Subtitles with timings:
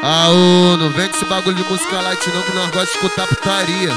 [0.00, 3.26] Aô, não vem com esse bagulho de música light não que nós gostamos de escutar
[3.26, 3.92] putaria.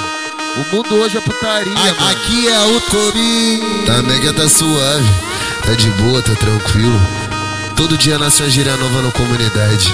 [0.57, 2.09] O mundo hoje é putaria, a, mano.
[2.09, 3.83] Aqui é o Cobi.
[3.85, 5.09] Também que tá suave,
[5.63, 6.99] tá de boa, tá tranquilo.
[7.75, 9.93] Todo dia nasce uma gíria nova na comunidade.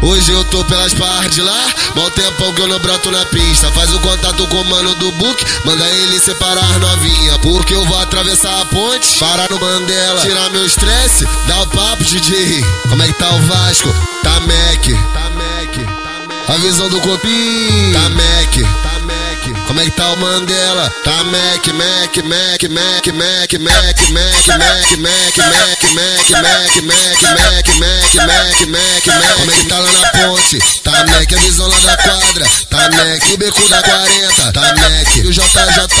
[0.00, 1.66] Hoje eu tô pelas partes de lá,
[1.96, 3.70] mal tempão que eu não broto na pista.
[3.72, 7.36] Faz o contato com o mano do book, manda ele separar novinha.
[7.40, 12.04] Porque eu vou atravessar a ponte, parar no Mandela, tirar meu estresse, dá o papo,
[12.04, 12.64] DJ.
[12.88, 13.92] Como é que tá o Vasco?
[14.22, 15.07] Tá Mac, tá tá
[16.58, 19.66] visão do copinho, tá Mac, tá Mac.
[19.66, 20.92] Como é que tá o Mandela?
[21.04, 27.08] Tá Mac, Mac, Mac, Mac, Mac, Mac, Mac, Mac, Mac, Mac, Mac, Mac, Mac, Mac,
[27.18, 29.38] Mac, Mac, Mac, Mac, Mac.
[29.38, 30.58] Como é que tá lá na ponte?
[30.82, 32.46] Tá Mac, a visão lá da quadra.
[32.68, 34.52] Tá Mac, o beco da 40.
[34.52, 35.97] Tá Mac, e o JJ.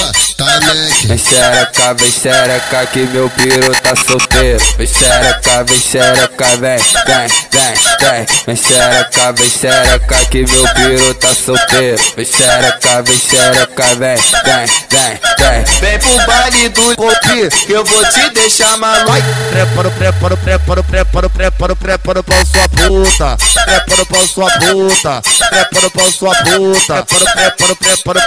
[0.60, 4.58] Vem xereca, vem xereca que meu piro tá solteiro.
[4.76, 8.26] Vem xereca, vem xereca, vem, vem, vem, vem.
[8.46, 12.02] Vem xereca, vem xereca que meu piro tá solteiro.
[12.16, 15.64] Vem xereca, vem xereca, vem, vem, vem, vem.
[15.80, 19.12] Vem pro baile do copi que eu vou te deixar maluco.
[19.50, 23.36] Preparo, preparo, preparo, preparo, preparo, preparo pra sua puta.
[23.64, 25.22] Preparo pra sua puta.
[25.48, 27.04] Preparo pra sua puta.
[27.04, 28.20] Preparo, preparo, preparo,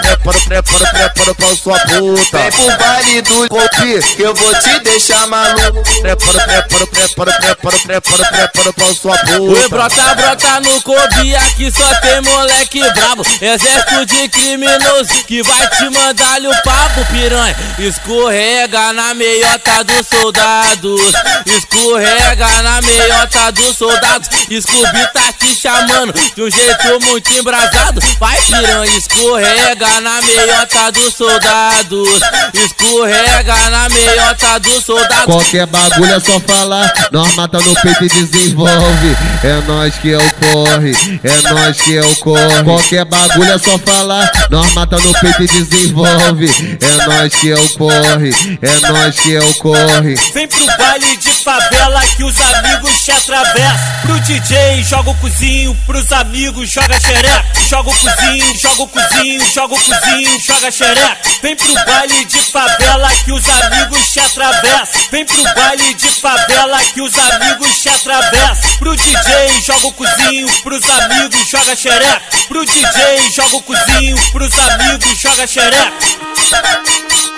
[0.46, 2.21] preparo, preparo pra sua puta.
[2.32, 5.84] Vem pro baile do copi que eu vou te deixar maluco.
[6.02, 9.42] Preparo, preparo, preparo, preparo, preparo, preparo pra sua puta.
[9.42, 13.24] Oi, brota, brota no cobi aqui só tem moleque brabo.
[13.42, 17.56] Exército de criminoso que vai te mandar o papo, piranha.
[17.80, 21.02] Escorrega na meiota dos soldados.
[21.46, 24.30] Escorrega na meiota dos soldados.
[24.62, 28.02] Scooby tá te chamando de um jeito muito embrasado.
[28.20, 32.11] Vai, piranha, escorrega na meiota dos soldados.
[32.54, 35.26] Escorrega na meiota do soldado.
[35.26, 36.94] Qualquer bagulho é só falar.
[37.12, 39.18] Nós mata no peito e desenvolve.
[39.44, 40.92] É nós que é o corre.
[41.24, 42.64] É nós que é o corre.
[42.64, 44.32] Qualquer bagulho é só falar.
[44.50, 46.78] Nós mata no peito e desenvolve.
[46.82, 48.60] É nós que é o corre.
[48.62, 50.16] É nós que é o corre.
[50.34, 54.02] Vem pro baile favela que os amigos te atravessam.
[54.02, 57.46] Pro DJ joga o cozinho, pros amigos joga xereca.
[57.68, 61.18] Joga o cozinho, joga o cozinho, joga o cozinho, joga xereca.
[61.42, 65.02] Vem pro baile de favela que os amigos te atravessam.
[65.12, 68.78] Vem pro baile de favela que os amigos te atravessam.
[68.78, 72.22] Pro DJ joga o cozinho, pros amigos joga xereca.
[72.48, 77.31] Pro DJ joga o cozinho, pros amigos joga xereca.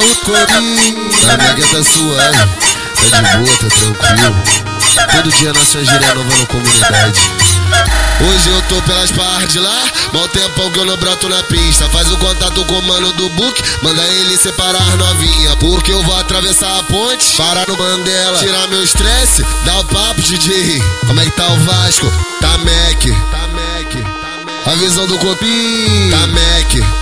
[0.00, 2.38] O Corinho, a nega tá suave,
[3.10, 4.68] tá de boa, tá tranquilo.
[5.12, 7.20] Todo dia na sua gíria nova na comunidade.
[8.20, 11.88] Hoje eu tô pelas partes de lá, mal tempão que eu não broto na pista.
[11.90, 15.56] Faz o contato com o mano do book, manda ele separar novinha.
[15.56, 20.20] Porque eu vou atravessar a ponte, parar no Mandela, tirar meu estresse, dá o papo,
[20.20, 20.82] DJ.
[21.06, 22.10] Como é que tá o Vasco?
[22.40, 24.66] Tá Mac, tá Mac.
[24.66, 26.97] A visão do copinho, tá Mac.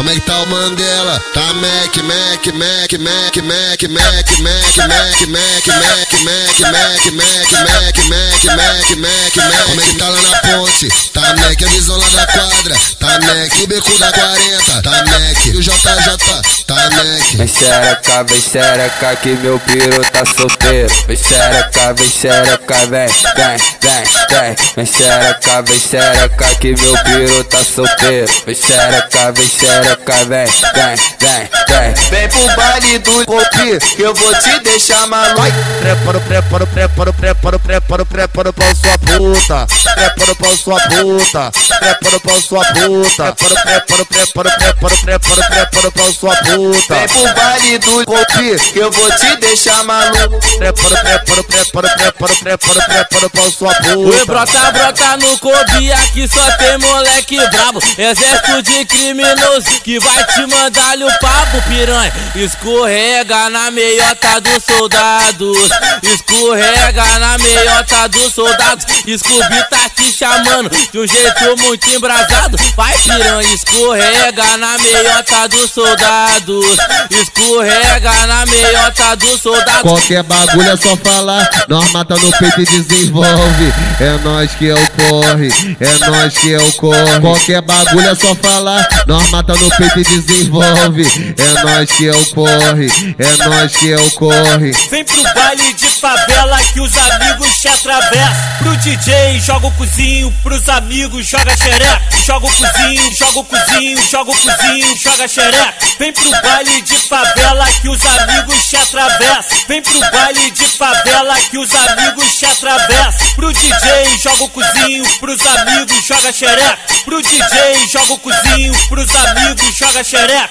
[0.00, 1.22] Como é que tá o Mandela?
[1.34, 7.66] Tá Mac, Mac, Mac, Mac, Mac, Mac, Mac, Mac, Mac, Mac, Mac, Mac, Mac, Mac,
[8.08, 9.66] Mac, Mac, Mac, Mac.
[9.66, 10.88] Como é que tá lá na ponte?
[11.12, 12.76] Tá Mac, a visão lá da quadra.
[12.98, 14.82] Tá Mac, o beco da 40.
[14.82, 16.60] Tá Mac, e o JJ.
[16.66, 17.34] Tá Mac.
[17.34, 21.04] Vem xereca, vem xereca que meu piro tá solteiro.
[21.06, 23.06] Vem xereca, vem xereca, vem,
[23.36, 24.56] vem, vem, vem.
[24.76, 28.32] Vem xereca, vem xereca que meu piro tá solteiro.
[28.46, 31.94] Vem xereca, vem xereca, vem, vem, vem, vem.
[32.10, 35.42] Vem pro baile do copi que eu vou te deixar maluco.
[35.80, 39.66] Preparo, preparo, preparo, preparo, preparo, preparo pra sua puta.
[39.94, 41.52] Preparo pra sua puta.
[41.78, 43.32] Preparo pra sua puta.
[43.32, 46.94] Preparo, preparo, preparo, preparo, preparo, pra sua puta.
[46.94, 50.40] Vem pro baile do copi que eu vou te deixar maluco.
[50.58, 53.98] Preparo, preparo, preparo, preparo, preparo, preparo pra sua puta.
[53.98, 57.80] Oi, brota, brota no cobi aqui só tem moleque brabo.
[57.96, 62.12] Exército de criminoso que vai te mandar o papo, piranha.
[62.34, 65.58] Escorrega na meiota dos soldados.
[66.02, 68.84] Escorrega na meiota dos soldados.
[68.84, 72.56] Scooby tá te chamando de um jeito muito embrasado.
[72.76, 76.66] Vai, piranha, escorrega na meiota dos soldados.
[77.10, 79.82] Escorrega na meiota dos soldados.
[79.82, 81.48] Qualquer bagulho é só falar.
[81.68, 83.72] Nós mata no peito e desenvolve.
[84.00, 85.48] É nós que é o corre.
[85.80, 87.20] É nós que é o corre.
[87.20, 88.88] Qualquer bagulho é só falar.
[89.06, 91.34] Nós mata no peito e desenvolve.
[91.36, 92.86] É nós que é o corre,
[93.18, 94.72] é nós que é o corre.
[94.90, 98.50] Vem pro baile de favela que os amigos te atravessam.
[98.58, 102.00] Pro DJ joga o cozinho, pros amigos joga xereca.
[102.24, 105.74] Joga o cozinho, joga o cozinho, joga o cozinho, joga xereca.
[105.98, 109.58] Vem pro baile de favela que os amigos te atravessam.
[109.68, 113.34] Vem pro baile de favela que os amigos te atravessam.
[113.34, 116.78] Pro DJ joga o cozinho, pros amigos joga xereca.
[117.04, 120.50] Pro DJ joga o cozinho, pros amigos joga xereca.